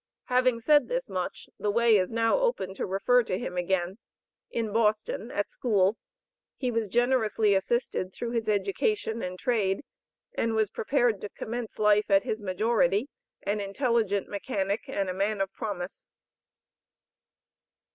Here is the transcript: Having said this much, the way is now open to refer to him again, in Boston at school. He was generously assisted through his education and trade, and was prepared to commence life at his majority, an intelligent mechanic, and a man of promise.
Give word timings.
Having 0.33 0.61
said 0.61 0.87
this 0.87 1.09
much, 1.11 1.47
the 1.59 1.69
way 1.69 1.95
is 1.95 2.09
now 2.09 2.39
open 2.39 2.73
to 2.73 2.87
refer 2.87 3.21
to 3.21 3.37
him 3.37 3.55
again, 3.55 3.99
in 4.49 4.73
Boston 4.73 5.29
at 5.29 5.47
school. 5.51 5.95
He 6.57 6.71
was 6.71 6.87
generously 6.87 7.53
assisted 7.53 8.11
through 8.11 8.31
his 8.31 8.49
education 8.49 9.21
and 9.21 9.37
trade, 9.37 9.83
and 10.35 10.55
was 10.55 10.71
prepared 10.71 11.21
to 11.21 11.29
commence 11.29 11.77
life 11.77 12.09
at 12.09 12.23
his 12.23 12.41
majority, 12.41 13.09
an 13.43 13.61
intelligent 13.61 14.27
mechanic, 14.27 14.89
and 14.89 15.07
a 15.07 15.13
man 15.13 15.39
of 15.39 15.53
promise. 15.53 16.07